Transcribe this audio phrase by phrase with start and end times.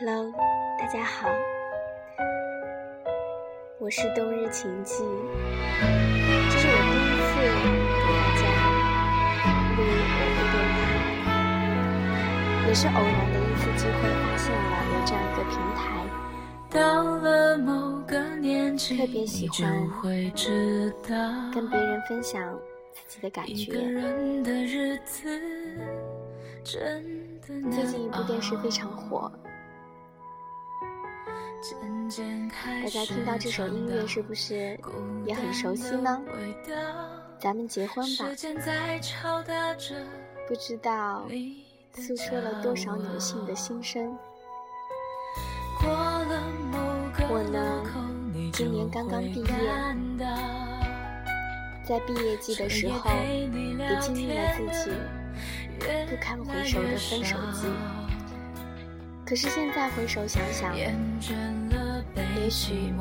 [0.00, 0.32] Hello，
[0.78, 1.28] 大家好，
[3.78, 5.04] 我是冬日晴记，
[6.50, 8.42] 这是我第一次给大家
[9.76, 10.56] 录我的电
[11.22, 11.28] 台，
[12.66, 15.84] 也是偶然的一次机会发现了有这样一个平台，
[16.70, 16.80] 到
[17.18, 19.86] 了某个年特别喜欢
[21.52, 22.58] 跟别人分享
[22.94, 23.74] 自己的感觉。
[26.64, 29.30] 最近一部电视非常火。
[32.82, 34.78] 大家听到这首音乐是不是
[35.26, 36.18] 也很熟悉呢？
[37.38, 38.24] 咱们结婚吧，
[40.48, 41.26] 不知道
[41.94, 44.16] 诉说了多少女性的心声。
[47.28, 47.84] 我呢，
[48.52, 49.46] 今年刚刚毕业，
[51.86, 54.90] 在毕业季的时候也经历了自己
[56.08, 57.66] 不堪回首的分手季。
[59.30, 60.92] 可是现在回首想想，也
[62.50, 62.92] 许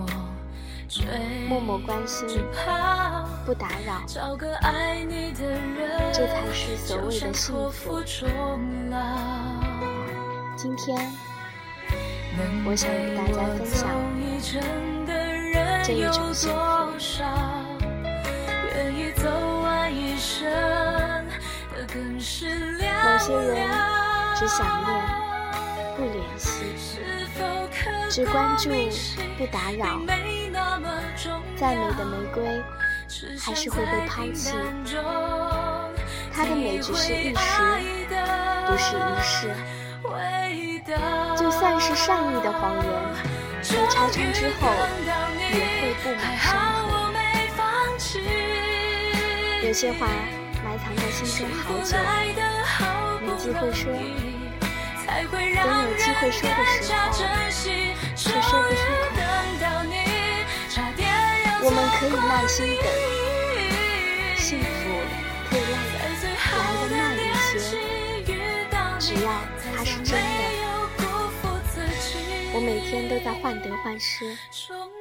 [1.50, 2.28] 默默关心，
[3.48, 4.04] 不打扰，
[6.14, 8.00] 这才是所谓的幸福。
[10.56, 10.96] 今天，
[12.64, 13.90] 我想与大家分享
[15.84, 16.60] 这一种幸福。
[23.02, 23.68] 某些人
[24.38, 25.19] 只想念。
[26.00, 26.64] 不联系，
[28.10, 28.70] 只关注，
[29.38, 30.00] 不打扰。
[31.58, 32.64] 再美的玫瑰，
[33.38, 34.56] 还是会被抛弃。
[36.34, 37.62] 它的美只是一时，
[38.66, 39.54] 不是一世。
[41.38, 42.86] 就算是善意的谎言，
[43.62, 44.72] 被拆穿之后，
[45.04, 46.48] 也会布满伤
[46.88, 47.12] 痕。
[49.68, 50.08] 有些话
[50.64, 51.98] 埋藏在心中好久，
[53.20, 53.92] 没机会说。
[55.10, 55.34] 等
[55.90, 56.98] 有机会说的时候，
[58.16, 58.82] 却说不出
[59.16, 59.18] 口。
[61.62, 62.88] 我们可以耐心等，
[64.38, 64.66] 幸福
[65.50, 66.24] 可以来的
[66.96, 67.20] 慢一
[67.60, 67.62] 些，
[68.98, 69.28] 只要
[69.76, 70.24] 它是真的。
[72.54, 74.38] 我每天都在患得患失，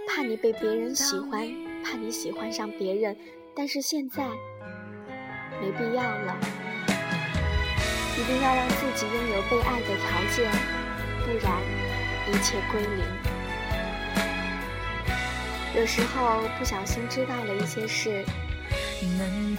[0.08, 1.48] 怕你被别人喜欢，
[1.84, 3.16] 怕你喜欢上别人，
[3.54, 4.26] 但是现在
[5.60, 6.36] 没必要了。
[8.18, 10.50] 一定要让自己拥有被爱的条件，
[11.24, 11.52] 不然
[12.26, 13.04] 一切归零。
[15.76, 18.24] 有时候不小心知道了一些事，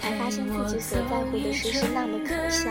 [0.02, 2.70] 才发现自己所在乎的事是那么可笑。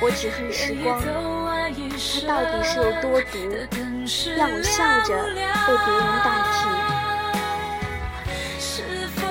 [0.00, 3.36] 我只恨时光，它到底是有多毒，
[4.34, 5.08] 让我笑着
[5.66, 6.89] 被别人代替。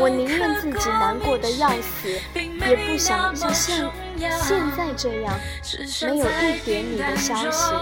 [0.01, 3.85] 我宁愿自己难过的要死，也不想像现
[4.19, 5.37] 现在这样，
[6.01, 7.73] 没有一点你的消息。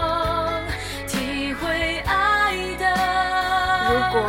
[3.88, 4.20] 如果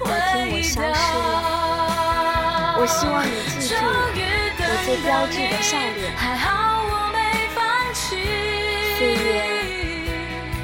[0.00, 3.30] 有天我消失了，我希望你
[3.60, 3.74] 记住
[4.58, 6.12] 我最标志的笑脸。
[8.98, 9.16] 岁月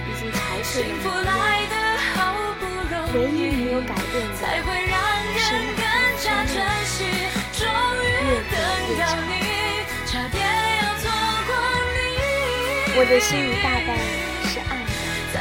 [0.09, 4.33] 已经憔悴了模样，唯一没有改变的
[12.95, 13.97] 我的心一大半
[14.45, 14.77] 是暗
[15.33, 15.41] 的，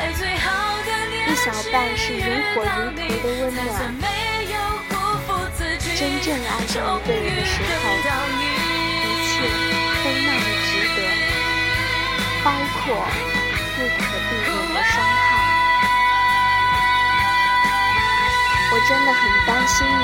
[1.27, 2.23] 一小半是如
[2.55, 3.59] 火如荼的温暖。
[5.99, 9.43] 真正爱上一个人的时候，一切
[10.01, 10.97] 都那么值得，
[12.41, 12.47] 包
[12.79, 12.81] 括
[13.75, 15.19] 不可避免的伤害。
[18.71, 20.01] 我真的很担心你。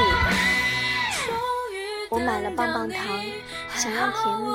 [2.10, 3.00] 我买了棒棒糖，
[3.74, 4.48] 想让甜蜜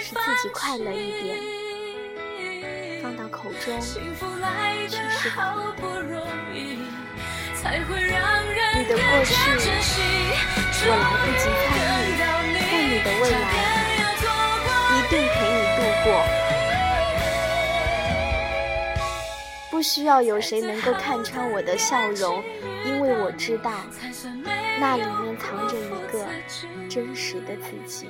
[0.00, 1.57] 使自己快乐一点。
[3.30, 4.00] 口中却是
[5.30, 5.46] 苦
[5.76, 5.82] 的。
[8.74, 9.32] 你的过去
[10.80, 11.66] 我来不及参
[12.04, 13.36] 与，但你的未来
[14.94, 16.06] 一定陪你度过。
[19.70, 22.42] 不需要有谁能够看穿我的笑容，
[22.84, 23.72] 因为我知道
[24.80, 26.24] 那里面藏着一个
[26.88, 28.08] 真实的自己。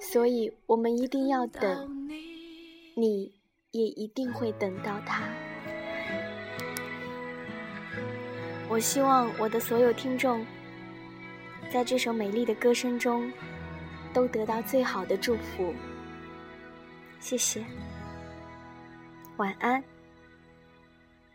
[0.00, 1.88] 所以我们一定要等。
[2.94, 3.32] 你
[3.70, 5.24] 也一定会等到他。
[8.68, 10.44] 我希望我的所有听众，
[11.70, 13.30] 在这首美丽的歌声中，
[14.12, 15.74] 都得到最好的祝福。
[17.20, 17.64] 谢谢，
[19.36, 19.82] 晚安。